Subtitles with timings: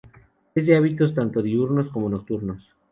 [0.55, 2.67] Es de hábitos tanto diurnos como nocturnos.